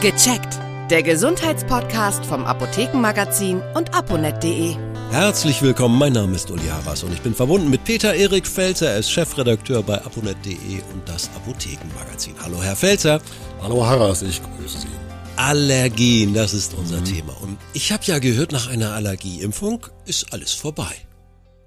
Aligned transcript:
Gecheckt. 0.00 0.58
Der 0.90 1.02
Gesundheitspodcast 1.02 2.26
vom 2.26 2.44
Apothekenmagazin 2.44 3.62
und 3.74 3.94
aponet.de. 3.94 4.76
Herzlich 5.10 5.62
willkommen, 5.62 5.98
mein 5.98 6.12
Name 6.12 6.34
ist 6.34 6.50
Uli 6.50 6.66
Harras 6.66 7.02
und 7.04 7.12
ich 7.12 7.22
bin 7.22 7.34
verbunden 7.34 7.70
mit 7.70 7.84
Peter 7.84 8.14
Erik 8.14 8.46
Felzer. 8.46 8.90
Er 8.90 8.98
ist 8.98 9.10
Chefredakteur 9.10 9.82
bei 9.82 9.94
aponet.de 9.94 10.82
und 10.92 11.08
das 11.08 11.30
Apothekenmagazin. 11.36 12.34
Hallo, 12.42 12.62
Herr 12.62 12.76
Felzer. 12.76 13.20
Hallo, 13.62 13.86
Harras, 13.86 14.22
ich 14.22 14.42
grüße 14.42 14.80
Sie. 14.80 14.88
Allergien, 15.36 16.34
das 16.34 16.52
ist 16.52 16.74
unser 16.74 17.00
mhm. 17.00 17.04
Thema. 17.04 17.32
Und 17.40 17.58
ich 17.72 17.90
habe 17.90 18.04
ja 18.04 18.18
gehört, 18.18 18.52
nach 18.52 18.68
einer 18.68 18.92
Allergieimpfung 18.92 19.86
ist 20.04 20.32
alles 20.32 20.52
vorbei. 20.52 20.94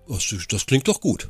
Das 0.08 0.66
klingt 0.66 0.88
doch 0.88 1.02
gut. 1.02 1.30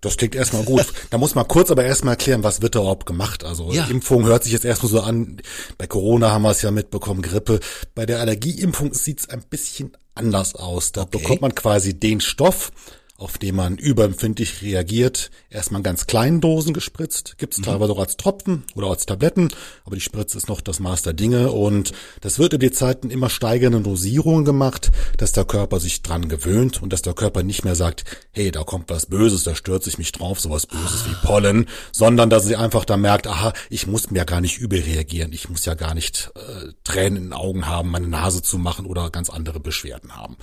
Das 0.00 0.16
klingt 0.16 0.34
erstmal 0.34 0.64
gut. 0.64 0.86
da 1.10 1.18
muss 1.18 1.34
man 1.34 1.46
kurz 1.48 1.70
aber 1.70 1.84
erstmal 1.84 2.14
erklären, 2.14 2.42
was 2.42 2.62
wird 2.62 2.74
da 2.74 2.80
überhaupt 2.80 3.06
gemacht. 3.06 3.44
Also 3.44 3.72
ja. 3.72 3.86
Impfung 3.86 4.24
hört 4.24 4.44
sich 4.44 4.52
jetzt 4.52 4.64
erstmal 4.64 4.90
so 4.90 5.00
an. 5.00 5.40
Bei 5.78 5.86
Corona 5.86 6.30
haben 6.30 6.42
wir 6.42 6.50
es 6.50 6.62
ja 6.62 6.70
mitbekommen, 6.70 7.22
Grippe. 7.22 7.60
Bei 7.94 8.06
der 8.06 8.20
Allergieimpfung 8.20 8.94
sieht 8.94 9.20
es 9.20 9.28
ein 9.28 9.42
bisschen 9.48 9.92
anders 10.14 10.54
aus. 10.54 10.92
Da 10.92 11.02
okay. 11.02 11.18
bekommt 11.18 11.40
man 11.40 11.54
quasi 11.54 11.98
den 11.98 12.20
Stoff, 12.20 12.72
auf 13.18 13.38
den 13.38 13.54
man 13.54 13.78
überempfindlich 13.78 14.62
reagiert, 14.62 15.30
erstmal 15.48 15.80
in 15.80 15.84
ganz 15.84 16.06
kleinen 16.06 16.40
Dosen 16.40 16.74
gespritzt, 16.74 17.36
gibt 17.38 17.52
es 17.54 17.60
mhm. 17.60 17.64
teilweise 17.64 17.92
auch 17.92 18.00
als 18.00 18.16
Tropfen 18.16 18.64
oder 18.74 18.88
als 18.88 19.06
Tabletten, 19.06 19.48
aber 19.84 19.94
die 19.94 20.00
Spritze 20.00 20.36
ist 20.38 20.48
noch 20.48 20.60
das 20.60 20.80
Maß 20.80 21.02
der 21.02 21.12
Dinge 21.12 21.52
und 21.52 21.92
das 22.20 22.38
wird 22.38 22.54
in 22.54 22.60
die 22.60 22.72
Zeiten 22.72 23.10
immer 23.10 23.30
steigenden 23.30 23.84
Dosierungen 23.84 24.44
gemacht, 24.44 24.90
dass 25.18 25.32
der 25.32 25.44
Körper 25.44 25.78
sich 25.78 26.02
dran 26.02 26.28
gewöhnt 26.28 26.82
und 26.82 26.92
dass 26.92 27.02
der 27.02 27.14
Körper 27.14 27.42
nicht 27.42 27.64
mehr 27.64 27.76
sagt, 27.76 28.04
hey, 28.32 28.50
da 28.50 28.64
kommt 28.64 28.90
was 28.90 29.06
Böses, 29.06 29.44
da 29.44 29.54
stürzt 29.54 29.84
sich 29.84 29.98
mich 29.98 30.10
drauf, 30.10 30.40
sowas 30.40 30.66
Böses 30.66 31.04
ah. 31.04 31.10
wie 31.10 31.26
Pollen, 31.26 31.66
sondern 31.92 32.28
dass 32.28 32.44
sie 32.46 32.56
einfach 32.56 32.84
da 32.84 32.96
merkt, 32.96 33.28
aha, 33.28 33.52
ich 33.70 33.86
muss 33.86 34.10
mir 34.10 34.24
gar 34.24 34.40
nicht 34.40 34.58
übel 34.58 34.80
reagieren, 34.80 35.32
ich 35.32 35.48
muss 35.48 35.64
ja 35.64 35.74
gar 35.74 35.94
nicht 35.94 36.32
äh, 36.34 36.72
Tränen 36.82 37.16
in 37.16 37.24
den 37.24 37.32
Augen 37.34 37.66
haben, 37.66 37.90
meine 37.90 38.08
Nase 38.08 38.42
zu 38.42 38.58
machen 38.58 38.86
oder 38.86 39.10
ganz 39.10 39.30
andere 39.30 39.60
Beschwerden 39.60 40.16
haben. 40.16 40.36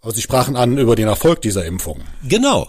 Aber 0.00 0.12
Sie 0.12 0.22
sprachen 0.22 0.56
an 0.56 0.78
über 0.78 0.96
den 0.96 1.08
Erfolg 1.08 1.42
dieser 1.42 1.64
Impfung. 1.64 2.00
Genau. 2.26 2.68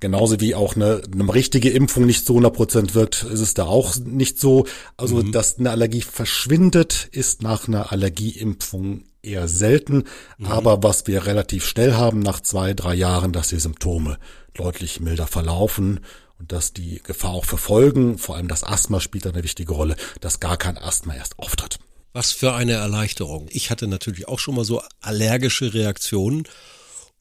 Genauso 0.00 0.40
wie 0.40 0.54
auch 0.54 0.76
eine, 0.76 1.02
eine 1.12 1.34
richtige 1.34 1.70
Impfung 1.70 2.06
nicht 2.06 2.24
zu 2.24 2.34
100 2.34 2.54
Prozent 2.54 2.94
wirkt, 2.94 3.24
ist 3.24 3.40
es 3.40 3.54
da 3.54 3.64
auch 3.64 3.96
nicht 3.96 4.38
so. 4.38 4.64
Also, 4.96 5.16
mhm. 5.16 5.32
dass 5.32 5.58
eine 5.58 5.70
Allergie 5.70 6.02
verschwindet, 6.02 7.08
ist 7.10 7.42
nach 7.42 7.66
einer 7.66 7.90
Allergieimpfung 7.90 9.04
eher 9.22 9.48
selten. 9.48 10.04
Mhm. 10.38 10.46
Aber 10.46 10.82
was 10.84 11.06
wir 11.08 11.26
relativ 11.26 11.66
schnell 11.66 11.94
haben, 11.94 12.20
nach 12.20 12.40
zwei, 12.40 12.74
drei 12.74 12.94
Jahren, 12.94 13.32
dass 13.32 13.48
die 13.48 13.58
Symptome 13.58 14.18
deutlich 14.54 15.00
milder 15.00 15.26
verlaufen 15.26 16.00
und 16.38 16.52
dass 16.52 16.72
die 16.72 17.00
Gefahr 17.02 17.32
auch 17.32 17.44
für 17.44 17.58
Folgen, 17.58 18.18
vor 18.18 18.36
allem 18.36 18.46
das 18.48 18.62
Asthma 18.62 19.00
spielt 19.00 19.26
eine 19.26 19.42
wichtige 19.42 19.72
Rolle, 19.72 19.96
dass 20.20 20.38
gar 20.38 20.56
kein 20.56 20.78
Asthma 20.78 21.14
erst 21.14 21.38
auftritt. 21.40 21.80
Was 22.18 22.32
für 22.32 22.52
eine 22.52 22.72
Erleichterung. 22.72 23.46
Ich 23.48 23.70
hatte 23.70 23.86
natürlich 23.86 24.26
auch 24.26 24.40
schon 24.40 24.56
mal 24.56 24.64
so 24.64 24.82
allergische 25.00 25.72
Reaktionen. 25.72 26.48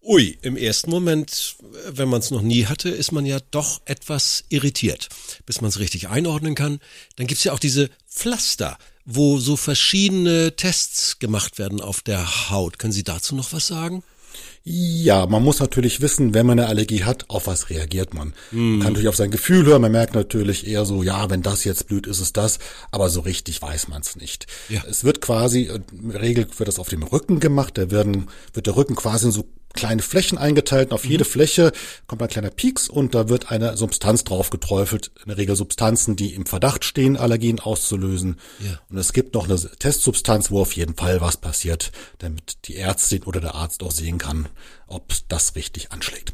Ui, 0.02 0.40
im 0.42 0.58
ersten 0.58 0.90
Moment, 0.90 1.56
wenn 1.88 2.10
man 2.10 2.20
es 2.20 2.32
noch 2.32 2.42
nie 2.42 2.66
hatte, 2.66 2.90
ist 2.90 3.12
man 3.12 3.24
ja 3.24 3.38
doch 3.52 3.80
etwas 3.86 4.46
irritiert, 4.50 5.10
bis 5.46 5.62
man 5.62 5.70
es 5.70 5.78
richtig 5.78 6.08
einordnen 6.10 6.56
kann. 6.56 6.80
Dann 7.16 7.28
gibt's 7.28 7.44
ja 7.44 7.54
auch 7.54 7.60
diese 7.60 7.92
Pflaster, 8.10 8.80
wo 9.06 9.38
so 9.38 9.56
verschiedene 9.56 10.56
Tests 10.56 11.20
gemacht 11.20 11.60
werden 11.60 11.80
auf 11.80 12.02
der 12.02 12.50
Haut. 12.50 12.80
Können 12.80 12.92
Sie 12.92 13.04
dazu 13.04 13.36
noch 13.36 13.54
was 13.54 13.68
sagen? 13.68 14.02
Ja, 14.64 15.26
man 15.28 15.44
muss 15.44 15.60
natürlich 15.60 16.02
wissen, 16.02 16.34
wenn 16.34 16.46
man 16.46 16.60
eine 16.60 16.68
Allergie 16.68 17.04
hat, 17.06 17.30
auf 17.30 17.48
was 17.48 17.70
reagiert 17.70 18.14
man. 18.14 18.34
Mm. 18.52 18.72
Man 18.72 18.80
kann 18.80 18.94
natürlich 18.94 19.08
auf 19.08 19.16
sein 19.16 19.32
Gefühl 19.32 19.66
hören, 19.66 19.82
man 19.82 19.94
merkt 19.94 20.14
natürlich 20.14 20.68
eher 20.68 20.86
so, 20.86 21.04
ja, 21.04 21.30
wenn 21.30 21.42
das 21.42 21.64
jetzt 21.64 21.88
blüht, 21.88 22.06
ist 22.06 22.20
es 22.20 22.34
das, 22.34 22.60
aber 22.92 23.10
so 23.10 23.22
richtig 23.22 23.62
weiß 23.62 23.88
man 23.88 24.02
es 24.02 24.18
nicht. 24.18 24.48
Ja. 24.68 24.84
Es 24.90 25.06
wird 25.06 25.22
quasi, 25.22 25.70
in 25.92 26.12
der 26.12 26.22
Regel 26.22 26.48
wird 26.58 26.68
das 26.68 26.80
auf 26.80 26.90
dem 26.90 27.04
Rücken 27.04 27.40
gemacht, 27.40 27.78
da 27.78 27.92
werden, 27.92 28.28
wird 28.54 28.68
der 28.68 28.76
Rücken 28.76 28.96
quasi 28.96 29.28
in 29.28 29.32
so 29.32 29.46
kleine 29.78 30.02
Flächen 30.02 30.38
eingeteilt. 30.38 30.90
Und 30.90 30.96
auf 30.96 31.06
mhm. 31.06 31.12
jede 31.12 31.26
Fläche 31.26 31.72
kommt 32.08 32.22
ein 32.22 32.28
kleiner 32.28 32.50
Pieks 32.50 32.90
und 32.90 33.16
da 33.16 33.30
wird 33.30 33.52
eine 33.52 33.78
Substanz 33.78 34.26
drauf 34.26 34.50
geträufelt. 34.50 35.12
In 35.24 35.30
der 35.30 35.38
Regel 35.38 35.56
Substanzen, 35.56 36.18
die 36.18 36.34
im 36.34 36.46
Verdacht 36.46 36.84
stehen, 36.84 37.16
Allergien 37.16 37.60
auszulösen. 37.60 38.38
Ja. 38.60 38.80
Und 38.90 38.98
es 38.98 39.14
gibt 39.14 39.34
noch 39.36 39.46
eine 39.46 39.58
Testsubstanz, 39.58 40.52
wo 40.52 40.60
auf 40.60 40.74
jeden 40.74 40.96
Fall 40.96 41.22
was 41.22 41.38
passiert, 41.38 41.92
damit 42.18 42.58
die 42.66 42.76
Ärztin 42.76 43.24
oder 43.24 43.40
der 43.40 43.56
Arzt 43.56 43.84
auch 43.84 43.92
sehen 43.92 44.18
kann, 44.18 44.50
ob 44.88 45.14
das 45.30 45.56
richtig 45.56 45.92
anschlägt. 45.92 46.34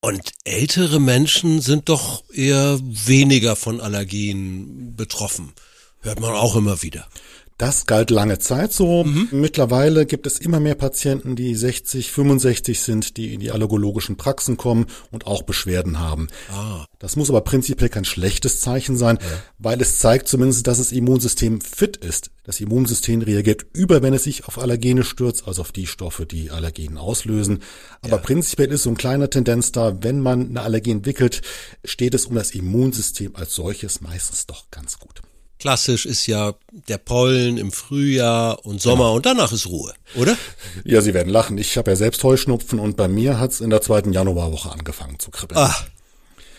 Und 0.00 0.32
ältere 0.44 1.00
Menschen 1.00 1.60
sind 1.60 1.88
doch 1.88 2.22
eher 2.32 2.78
weniger 2.82 3.56
von 3.56 3.80
Allergien 3.80 4.94
betroffen. 4.96 5.52
Hört 6.00 6.20
man 6.20 6.32
auch 6.34 6.54
immer 6.54 6.82
wieder. 6.82 7.08
Das 7.58 7.86
galt 7.86 8.10
lange 8.10 8.38
Zeit 8.38 8.72
so. 8.72 9.02
Mhm. 9.02 9.28
Mittlerweile 9.32 10.06
gibt 10.06 10.28
es 10.28 10.38
immer 10.38 10.60
mehr 10.60 10.76
Patienten, 10.76 11.34
die 11.34 11.56
60, 11.56 12.12
65 12.12 12.80
sind, 12.80 13.16
die 13.16 13.34
in 13.34 13.40
die 13.40 13.50
allergologischen 13.50 14.16
Praxen 14.16 14.56
kommen 14.56 14.86
und 15.10 15.26
auch 15.26 15.42
Beschwerden 15.42 15.98
haben. 15.98 16.28
Ah. 16.52 16.86
Das 17.00 17.16
muss 17.16 17.30
aber 17.30 17.40
prinzipiell 17.40 17.88
kein 17.88 18.04
schlechtes 18.04 18.60
Zeichen 18.60 18.96
sein, 18.96 19.18
ja. 19.20 19.26
weil 19.58 19.80
es 19.80 19.98
zeigt 19.98 20.28
zumindest, 20.28 20.68
dass 20.68 20.78
das 20.78 20.92
Immunsystem 20.92 21.60
fit 21.60 21.96
ist. 21.96 22.30
Das 22.44 22.60
Immunsystem 22.60 23.22
reagiert 23.22 23.66
über, 23.72 24.02
wenn 24.02 24.14
es 24.14 24.22
sich 24.22 24.46
auf 24.46 24.58
Allergene 24.58 25.02
stürzt, 25.02 25.48
also 25.48 25.62
auf 25.62 25.72
die 25.72 25.88
Stoffe, 25.88 26.26
die 26.26 26.52
Allergenen 26.52 26.96
auslösen. 26.96 27.58
Aber 28.02 28.16
ja. 28.16 28.22
prinzipiell 28.22 28.70
ist 28.70 28.84
so 28.84 28.90
ein 28.90 28.96
kleiner 28.96 29.30
Tendenz 29.30 29.72
da, 29.72 30.00
wenn 30.00 30.20
man 30.20 30.50
eine 30.50 30.62
Allergie 30.62 30.92
entwickelt, 30.92 31.42
steht 31.84 32.14
es 32.14 32.26
um 32.26 32.36
das 32.36 32.52
Immunsystem 32.52 33.34
als 33.34 33.56
solches 33.56 34.00
meistens 34.00 34.46
doch 34.46 34.70
ganz 34.70 35.00
gut. 35.00 35.22
Klassisch 35.58 36.06
ist 36.06 36.26
ja 36.26 36.54
der 36.70 36.98
Pollen 36.98 37.58
im 37.58 37.72
Frühjahr 37.72 38.64
und 38.64 38.80
Sommer 38.80 39.04
genau. 39.04 39.16
und 39.16 39.26
danach 39.26 39.52
ist 39.52 39.66
Ruhe, 39.66 39.92
oder? 40.14 40.36
Ja, 40.84 41.00
Sie 41.00 41.14
werden 41.14 41.30
lachen. 41.30 41.58
Ich 41.58 41.76
habe 41.76 41.90
ja 41.90 41.96
selbst 41.96 42.22
Heuschnupfen 42.22 42.78
und 42.78 42.96
bei 42.96 43.08
mir 43.08 43.40
hat's 43.40 43.60
in 43.60 43.70
der 43.70 43.82
zweiten 43.82 44.12
Januarwoche 44.12 44.70
angefangen 44.70 45.18
zu 45.18 45.30
kribbeln. 45.32 45.58
Ah, 45.58 45.74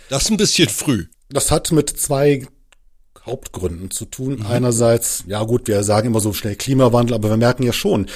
das 0.09 0.23
ist 0.23 0.31
ein 0.31 0.37
bisschen 0.37 0.67
früh. 0.67 1.05
Das 1.29 1.49
hat 1.49 1.71
mit 1.71 1.89
zwei 1.89 2.45
Hauptgründen 3.25 3.91
zu 3.91 4.05
tun. 4.05 4.37
Mhm. 4.37 4.45
Einerseits, 4.45 5.23
ja 5.27 5.43
gut, 5.43 5.67
wir 5.67 5.83
sagen 5.83 6.07
immer 6.07 6.19
so 6.19 6.33
schnell 6.33 6.55
Klimawandel, 6.55 7.15
aber 7.15 7.29
wir 7.29 7.37
merken 7.37 7.63
ja 7.63 7.73
schon, 7.73 8.07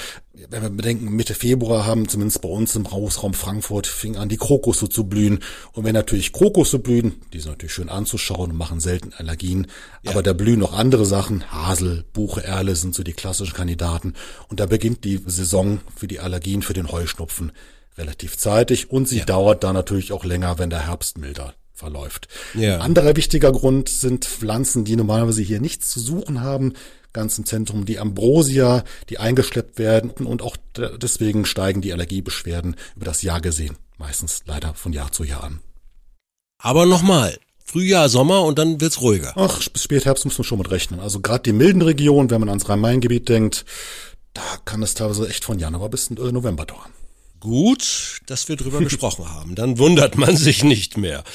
wenn 0.49 0.61
wir 0.61 0.69
bedenken, 0.69 1.15
Mitte 1.15 1.35
Februar 1.35 1.85
haben 1.85 2.07
zumindest 2.07 2.41
bei 2.41 2.49
uns 2.49 2.75
im 2.75 2.91
Hausraum 2.91 3.33
Frankfurt 3.33 3.87
fing 3.87 4.17
an, 4.17 4.29
die 4.29 4.37
Krokusse 4.37 4.89
zu 4.89 5.05
blühen. 5.05 5.39
Und 5.73 5.85
wenn 5.85 5.93
natürlich 5.93 6.33
Krokusse 6.33 6.79
blühen, 6.79 7.21
die 7.33 7.39
sind 7.39 7.51
natürlich 7.51 7.73
schön 7.73 7.89
anzuschauen 7.89 8.51
und 8.51 8.57
machen 8.57 8.79
selten 8.79 9.13
Allergien, 9.13 9.67
ja. 10.01 10.11
aber 10.11 10.23
da 10.23 10.33
blühen 10.33 10.59
noch 10.59 10.73
andere 10.73 11.05
Sachen. 11.05 11.51
Hasel, 11.51 12.05
Buche, 12.13 12.43
Erle 12.43 12.75
sind 12.75 12.95
so 12.95 13.03
die 13.03 13.13
klassischen 13.13 13.53
Kandidaten. 13.53 14.15
Und 14.49 14.59
da 14.59 14.65
beginnt 14.65 15.03
die 15.03 15.21
Saison 15.25 15.79
für 15.95 16.07
die 16.07 16.19
Allergien, 16.19 16.61
für 16.61 16.73
den 16.73 16.91
Heuschnupfen 16.91 17.51
relativ 17.97 18.37
zeitig 18.37 18.89
und 18.89 19.07
sie 19.07 19.19
ja. 19.19 19.25
dauert 19.25 19.63
dann 19.63 19.75
natürlich 19.75 20.11
auch 20.13 20.25
länger, 20.25 20.57
wenn 20.57 20.71
der 20.71 20.87
Herbst 20.87 21.19
milder 21.19 21.53
verläuft. 21.83 22.29
Ja. 22.53 22.79
Anderer 22.79 23.15
wichtiger 23.17 23.51
Grund 23.51 23.89
sind 23.89 24.23
Pflanzen, 24.25 24.85
die 24.85 24.95
normalerweise 24.95 25.41
hier 25.41 25.59
nichts 25.59 25.89
zu 25.89 25.99
suchen 25.99 26.41
haben, 26.41 26.73
ganz 27.11 27.37
im 27.37 27.45
Zentrum 27.45 27.85
die 27.85 27.99
Ambrosia, 27.99 28.83
die 29.09 29.19
eingeschleppt 29.19 29.77
werden 29.77 30.09
und 30.11 30.41
auch 30.41 30.55
deswegen 31.01 31.45
steigen 31.45 31.81
die 31.81 31.91
Allergiebeschwerden 31.91 32.75
über 32.95 33.05
das 33.05 33.21
Jahr 33.21 33.41
gesehen, 33.41 33.77
meistens 33.97 34.43
leider 34.45 34.73
von 34.73 34.93
Jahr 34.93 35.11
zu 35.11 35.25
Jahr 35.25 35.43
an. 35.43 35.59
Aber 36.57 36.85
nochmal, 36.85 37.37
Frühjahr, 37.65 38.07
Sommer 38.07 38.43
und 38.43 38.57
dann 38.57 38.79
wird's 38.79 39.01
ruhiger. 39.01 39.33
Ach, 39.35 39.67
bis 39.69 39.83
Spätherbst 39.83 40.23
muss 40.23 40.37
man 40.37 40.45
schon 40.45 40.59
mit 40.59 40.71
rechnen. 40.71 41.01
Also 41.01 41.19
gerade 41.19 41.43
die 41.43 41.53
milden 41.53 41.81
Regionen, 41.81 42.29
wenn 42.29 42.39
man 42.39 42.49
ans 42.49 42.69
Rhein-Main-Gebiet 42.69 43.27
denkt, 43.27 43.65
da 44.33 44.41
kann 44.63 44.81
es 44.81 44.93
teilweise 44.93 45.27
echt 45.27 45.43
von 45.43 45.59
Januar 45.59 45.89
bis 45.89 46.09
November 46.09 46.65
dauern. 46.65 46.91
Gut, 47.43 48.21
dass 48.25 48.47
wir 48.47 48.55
drüber 48.55 48.79
gesprochen 48.89 49.29
haben. 49.29 49.55
Dann 49.55 49.77
wundert 49.77 50.17
man 50.17 50.37
sich 50.37 50.63
nicht 50.63 50.95
mehr. 50.95 51.25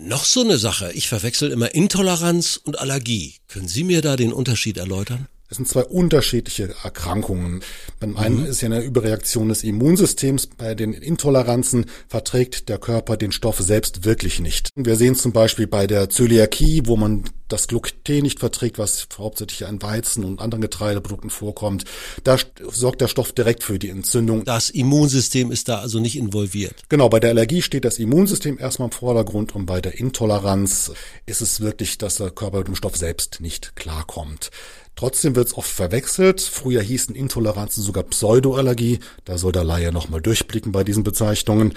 Noch 0.00 0.24
so 0.24 0.40
eine 0.40 0.58
Sache. 0.58 0.90
Ich 0.94 1.06
verwechsel 1.06 1.52
immer 1.52 1.72
Intoleranz 1.72 2.60
und 2.64 2.80
Allergie. 2.80 3.36
Können 3.46 3.68
Sie 3.68 3.84
mir 3.84 4.02
da 4.02 4.16
den 4.16 4.32
Unterschied 4.32 4.76
erläutern? 4.76 5.28
Das 5.48 5.56
sind 5.56 5.68
zwei 5.68 5.84
unterschiedliche 5.84 6.74
Erkrankungen. 6.82 7.62
Beim 8.00 8.16
einen 8.16 8.40
mhm. 8.40 8.46
ist 8.46 8.60
ja 8.62 8.66
eine 8.66 8.82
Überreaktion 8.82 9.48
des 9.48 9.62
Immunsystems. 9.62 10.48
Bei 10.48 10.74
den 10.74 10.92
Intoleranzen 10.92 11.86
verträgt 12.08 12.68
der 12.68 12.78
Körper 12.78 13.16
den 13.16 13.32
Stoff 13.32 13.58
selbst 13.58 14.04
wirklich 14.04 14.40
nicht. 14.40 14.70
Wir 14.74 14.96
sehen 14.96 15.14
zum 15.14 15.32
Beispiel 15.32 15.66
bei 15.66 15.86
der 15.86 16.10
Zöliakie, 16.10 16.82
wo 16.86 16.96
man 16.96 17.24
das 17.48 17.68
Gluten 17.68 18.22
nicht 18.22 18.40
verträgt, 18.40 18.78
was 18.78 19.06
hauptsächlich 19.16 19.68
in 19.68 19.80
Weizen 19.82 20.24
und 20.24 20.40
anderen 20.40 20.62
Getreideprodukten 20.62 21.30
vorkommt. 21.30 21.84
Da 22.24 22.36
sorgt 22.68 23.00
der 23.00 23.08
Stoff 23.08 23.32
direkt 23.32 23.62
für 23.62 23.78
die 23.78 23.88
Entzündung. 23.88 24.44
Das 24.44 24.70
Immunsystem 24.70 25.52
ist 25.52 25.68
da 25.68 25.78
also 25.78 26.00
nicht 26.00 26.16
involviert. 26.16 26.74
Genau, 26.88 27.08
bei 27.08 27.20
der 27.20 27.30
Allergie 27.30 27.62
steht 27.62 27.84
das 27.84 27.98
Immunsystem 27.98 28.58
erstmal 28.58 28.88
im 28.88 28.92
Vordergrund 28.92 29.54
und 29.54 29.66
bei 29.66 29.80
der 29.80 29.98
Intoleranz 29.98 30.92
ist 31.26 31.40
es 31.40 31.60
wirklich, 31.60 31.98
dass 31.98 32.16
der 32.16 32.30
Körper 32.30 32.58
mit 32.58 32.68
dem 32.68 32.74
Stoff 32.74 32.96
selbst 32.96 33.40
nicht 33.40 33.76
klarkommt. 33.76 34.50
Trotzdem 34.96 35.36
wird 35.36 35.48
es 35.48 35.56
oft 35.56 35.70
verwechselt. 35.70 36.40
Früher 36.40 36.80
hießen 36.80 37.14
Intoleranzen 37.14 37.82
sogar 37.82 38.02
Pseudoallergie. 38.04 39.00
Da 39.26 39.36
soll 39.36 39.52
der 39.52 39.62
Laie 39.62 39.92
nochmal 39.92 40.22
durchblicken 40.22 40.72
bei 40.72 40.84
diesen 40.84 41.04
Bezeichnungen. 41.04 41.74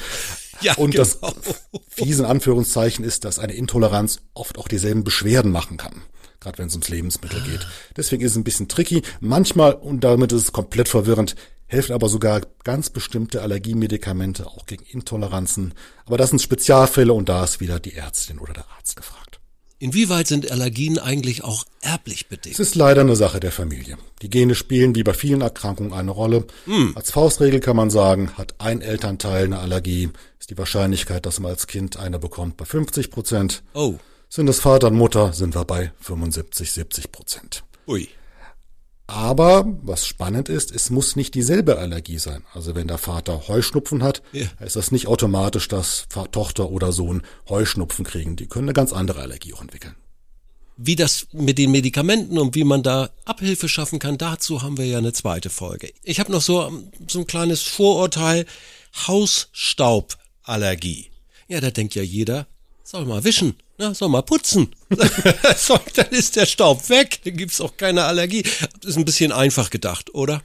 Ja, 0.62 0.76
und 0.76 0.92
genau. 0.92 1.04
das 1.04 1.20
fiese 1.90 2.28
Anführungszeichen 2.28 3.04
ist, 3.04 3.26
dass 3.26 3.38
eine 3.38 3.54
Intoleranz 3.54 4.22
oft 4.34 4.58
auch 4.58 4.70
dieselben 4.70 5.04
Beschwerden 5.04 5.52
machen 5.52 5.78
kann. 5.78 6.02
gerade 6.40 6.58
wenn 6.58 6.68
es 6.68 6.74
ums 6.74 6.88
Lebensmittel 6.88 7.42
geht. 7.42 7.68
Deswegen 7.98 8.24
ist 8.24 8.32
es 8.32 8.38
ein 8.38 8.46
bisschen 8.46 8.70
tricky. 8.70 9.02
Manchmal, 9.20 9.74
und 9.74 10.06
damit 10.06 10.32
ist 10.32 10.44
es 10.44 10.52
komplett 10.54 10.88
verwirrend, 10.88 11.36
helfen 11.68 11.94
aber 11.94 12.08
sogar 12.08 12.42
ganz 12.64 12.90
bestimmte 12.90 13.42
Allergiemedikamente 13.42 14.48
auch 14.48 14.66
gegen 14.66 14.86
Intoleranzen. 14.86 15.74
Aber 16.06 16.18
das 16.18 16.30
sind 16.30 16.42
Spezialfälle 16.42 17.14
und 17.14 17.28
da 17.28 17.44
ist 17.44 17.60
wieder 17.60 17.80
die 17.82 17.96
Ärztin 17.96 18.40
oder 18.40 18.54
der 18.54 18.66
Arzt 18.78 18.96
gefragt. 18.96 19.29
Inwieweit 19.82 20.28
sind 20.28 20.52
Allergien 20.52 21.00
eigentlich 21.00 21.46
auch 21.46 21.64
erblich 21.80 22.28
bedingt? 22.28 22.54
Es 22.54 22.60
ist 22.60 22.76
leider 22.76 23.00
eine 23.02 23.16
Sache 23.16 23.40
der 23.40 23.54
Familie. 23.54 23.98
Die 24.22 24.30
Gene 24.30 24.54
spielen 24.54 24.94
wie 24.94 25.04
bei 25.04 25.14
vielen 25.14 25.40
Erkrankungen 25.40 25.94
eine 25.94 26.12
Rolle. 26.12 26.46
Hm. 26.66 26.92
Als 26.96 27.12
Faustregel 27.12 27.62
kann 27.62 27.78
man 27.78 27.90
sagen, 27.90 28.32
hat 28.38 28.56
ein 28.58 28.82
Elternteil 28.82 29.46
eine 29.46 29.60
Allergie, 29.60 30.10
ist 30.38 30.50
die 30.50 30.58
Wahrscheinlichkeit, 30.58 31.26
dass 31.26 31.40
man 31.40 31.52
als 31.52 31.68
Kind 31.68 31.96
eine 31.96 32.20
bekommt, 32.20 32.58
bei 32.58 32.66
50 32.66 33.10
Prozent. 33.10 33.64
Oh. 33.74 33.96
Sind 34.28 34.50
es 34.50 34.60
Vater 34.60 34.88
und 34.88 34.98
Mutter, 34.98 35.32
sind 35.32 35.56
wir 35.56 35.64
bei 35.64 35.94
75, 36.02 36.74
70 36.74 37.12
Prozent. 37.14 37.64
Ui. 37.88 38.10
Aber 39.10 39.66
was 39.82 40.06
spannend 40.06 40.50
ist, 40.50 40.72
es 40.72 40.92
muss 40.92 41.16
nicht 41.16 41.34
dieselbe 41.34 41.80
Allergie 41.80 42.20
sein. 42.20 42.44
Also 42.54 42.76
wenn 42.76 42.88
der 42.88 43.00
Vater 43.00 43.48
Heuschnupfen 43.48 44.04
hat, 44.04 44.22
ja. 44.34 44.46
ist 44.64 44.76
das 44.76 44.92
nicht 44.92 45.08
automatisch, 45.08 45.68
dass 45.68 46.06
Tochter 46.32 46.70
oder 46.70 46.92
Sohn 46.92 47.24
Heuschnupfen 47.50 48.06
kriegen. 48.06 48.36
Die 48.36 48.46
können 48.46 48.66
eine 48.66 48.74
ganz 48.74 48.94
andere 48.94 49.22
Allergie 49.22 49.56
auch 49.56 49.62
entwickeln. 49.62 49.96
Wie 50.78 50.96
das 50.96 51.26
mit 51.32 51.58
den 51.58 51.72
Medikamenten 51.72 52.38
und 52.38 52.54
wie 52.54 52.64
man 52.64 52.84
da 52.84 53.10
Abhilfe 53.26 53.68
schaffen 53.68 53.98
kann, 53.98 54.20
dazu 54.20 54.62
haben 54.62 54.78
wir 54.78 54.86
ja 54.86 55.00
eine 55.00 55.12
zweite 55.12 55.50
Folge. 55.50 55.92
Ich 56.04 56.20
habe 56.20 56.32
noch 56.32 56.44
so, 56.44 56.72
so 57.08 57.18
ein 57.18 57.26
kleines 57.26 57.64
Vorurteil. 57.64 58.46
Hausstauballergie. 59.08 61.10
Ja, 61.48 61.62
da 61.62 61.72
denkt 61.72 61.96
ja 61.96 62.04
jeder, 62.04 62.46
soll 62.84 63.06
mal 63.06 63.24
wischen. 63.24 63.56
Na, 63.78 63.94
soll 63.94 64.10
mal 64.10 64.24
putzen. 64.24 64.76
so, 65.58 65.80
dann 65.96 66.10
ist 66.10 66.36
der 66.36 66.46
Staub 66.46 66.90
weg, 66.90 67.22
dann 67.24 67.38
gibt's 67.38 67.62
auch 67.62 67.78
keine 67.78 68.04
Allergie. 68.04 68.44
Das 68.82 68.92
ist 68.92 68.98
ein 68.98 69.06
bisschen 69.06 69.32
einfach 69.32 69.70
gedacht, 69.70 70.14
oder? 70.14 70.42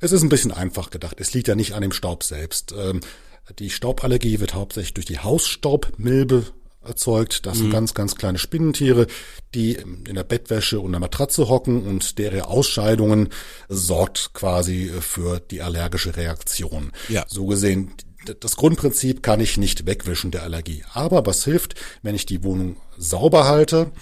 Es 0.00 0.12
ist 0.12 0.22
ein 0.22 0.28
bisschen 0.28 0.52
einfach 0.52 0.90
gedacht. 0.90 1.20
Es 1.20 1.34
liegt 1.34 1.48
ja 1.48 1.54
nicht 1.54 1.74
an 1.74 1.82
dem 1.82 1.92
Staub 1.92 2.22
selbst. 2.22 2.72
Ähm, 2.76 3.00
die 3.58 3.70
Stauballergie 3.70 4.40
wird 4.40 4.54
hauptsächlich 4.54 4.94
durch 4.94 5.06
die 5.06 5.18
Hausstaubmilbe 5.18 6.46
erzeugt. 6.82 7.46
Das 7.46 7.58
sind 7.58 7.68
mhm. 7.68 7.72
ganz, 7.72 7.94
ganz 7.94 8.14
kleine 8.14 8.38
Spinnentiere, 8.38 9.06
die 9.54 9.74
in 9.74 10.14
der 10.14 10.24
Bettwäsche 10.24 10.80
und 10.80 10.92
der 10.92 11.00
Matratze 11.00 11.48
hocken 11.48 11.86
und 11.86 12.18
deren 12.18 12.42
Ausscheidungen 12.42 13.28
sorgt 13.68 14.32
quasi 14.32 14.90
für 15.00 15.40
die 15.40 15.62
allergische 15.62 16.16
Reaktion. 16.16 16.92
Ja. 17.08 17.24
So 17.28 17.46
gesehen, 17.46 17.92
das 18.40 18.56
Grundprinzip 18.56 19.22
kann 19.22 19.40
ich 19.40 19.56
nicht 19.56 19.86
wegwischen 19.86 20.30
der 20.30 20.42
Allergie. 20.42 20.84
Aber 20.92 21.24
was 21.26 21.44
hilft, 21.44 21.74
wenn 22.02 22.14
ich 22.14 22.26
die 22.26 22.42
Wohnung 22.42 22.76
sauber 22.96 23.46
halte, 23.46 23.92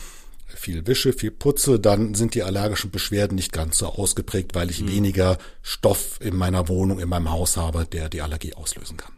viel 0.47 0.87
wische, 0.87 1.13
viel 1.13 1.31
putze, 1.31 1.79
dann 1.79 2.15
sind 2.15 2.35
die 2.35 2.43
allergischen 2.43 2.91
Beschwerden 2.91 3.35
nicht 3.35 3.53
ganz 3.53 3.79
so 3.79 3.87
ausgeprägt, 3.87 4.55
weil 4.55 4.71
ich 4.71 4.81
mhm. 4.81 4.89
weniger 4.89 5.39
Stoff 5.63 6.19
in 6.21 6.37
meiner 6.37 6.69
Wohnung, 6.69 6.99
in 6.99 7.09
meinem 7.09 7.31
Haus 7.31 7.57
habe, 7.57 7.85
der 7.85 8.09
die 8.09 8.23
Allergie 8.23 8.55
auslösen 8.55 8.97
kann. 8.97 9.13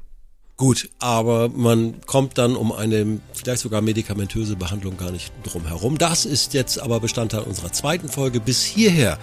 Gut, 0.57 0.91
aber 0.99 1.49
man 1.51 2.01
kommt 2.07 2.37
dann 2.37 2.57
um 2.57 2.73
eine 2.73 3.21
vielleicht 3.33 3.63
sogar 3.63 3.81
medikamentöse 3.81 4.57
Behandlung 4.57 4.97
gar 4.97 5.13
nicht 5.13 5.33
drum 5.45 5.65
herum. 5.65 5.99
Das 5.99 6.25
ist 6.25 6.53
jetzt 6.53 6.81
aber 6.81 6.99
Bestandteil 6.99 7.43
unserer 7.43 7.73
zweiten 7.73 8.09
Folge. 8.09 8.41
Bis 8.41 8.65
hierher 8.65 9.19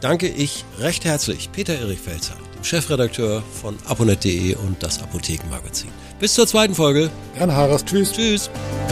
danke 0.00 0.28
ich 0.28 0.64
recht 0.78 1.04
herzlich 1.04 1.52
Peter 1.52 1.74
Erich 1.74 1.98
Felzer, 1.98 2.36
Chefredakteur 2.62 3.42
von 3.62 3.76
aponet.de 3.86 4.54
und 4.56 4.82
das 4.82 5.02
Apothekenmagazin. 5.02 5.90
Bis 6.18 6.34
zur 6.34 6.46
zweiten 6.46 6.74
Folge. 6.74 7.10
Jan 7.38 7.52
Harras, 7.52 7.84
tschüss. 7.84 8.12
Tschüss. 8.12 8.50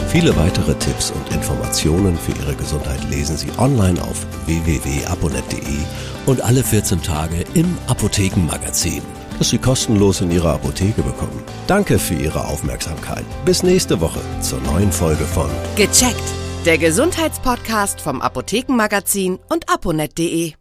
Viele 0.09 0.35
weitere 0.37 0.73
Tipps 0.75 1.11
und 1.11 1.33
Informationen 1.33 2.17
für 2.17 2.31
Ihre 2.41 2.55
Gesundheit 2.55 3.03
lesen 3.09 3.37
Sie 3.37 3.49
online 3.57 4.01
auf 4.01 4.25
www.aponet.de 4.45 5.77
und 6.25 6.41
alle 6.41 6.63
14 6.63 7.01
Tage 7.01 7.43
im 7.53 7.77
Apothekenmagazin, 7.87 9.01
das 9.37 9.49
Sie 9.49 9.57
kostenlos 9.57 10.21
in 10.21 10.31
Ihrer 10.31 10.53
Apotheke 10.53 11.01
bekommen. 11.01 11.43
Danke 11.67 11.99
für 11.99 12.15
Ihre 12.15 12.45
Aufmerksamkeit. 12.45 13.25
Bis 13.45 13.63
nächste 13.63 13.99
Woche 13.99 14.21
zur 14.41 14.61
neuen 14.61 14.91
Folge 14.91 15.25
von 15.25 15.49
Gecheckt, 15.75 16.23
der 16.65 16.77
Gesundheitspodcast 16.77 17.99
vom 17.99 18.21
Apothekenmagazin 18.21 19.39
und 19.49 19.69
aponet.de. 19.69 20.53